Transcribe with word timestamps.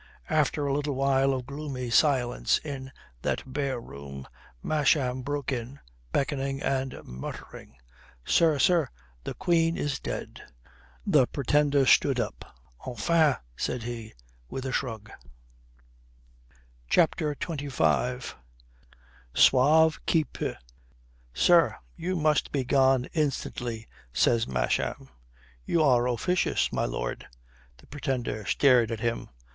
After 0.31 0.65
a 0.65 0.73
little 0.73 0.95
while 0.95 1.31
of 1.31 1.45
gloomy 1.45 1.91
silence 1.91 2.57
in 2.63 2.91
that 3.21 3.43
bare 3.45 3.79
room, 3.79 4.27
Masham 4.63 5.21
broke 5.21 5.51
in, 5.51 5.79
beckoning 6.11 6.59
and 6.59 7.03
muttering: 7.03 7.75
"Sir, 8.25 8.57
sir, 8.57 8.89
the 9.25 9.35
Queen 9.35 9.77
is 9.77 9.99
dead." 9.99 10.41
The 11.05 11.27
Pretender 11.27 11.85
stood 11.85 12.19
up. 12.19 12.43
"Enfin" 12.87 13.35
said 13.55 13.83
he, 13.83 14.15
with 14.49 14.65
a 14.65 14.71
shrug. 14.71 15.11
CHAPTER 16.89 17.35
XXV 17.35 18.33
SAUVE 19.35 19.99
QUI 20.07 20.23
PEUT 20.23 20.57
"Sir, 21.31 21.77
you 21.95 22.15
must 22.15 22.51
be 22.51 22.63
gone 22.63 23.05
instantly," 23.13 23.85
says 24.11 24.47
Masham. 24.47 25.09
"You 25.63 25.83
are 25.83 26.07
officious, 26.07 26.73
my 26.73 26.85
lord." 26.85 27.27
The 27.77 27.85
Pretender 27.85 28.45
stared 28.45 28.89
at 28.89 29.01
him. 29.01 29.29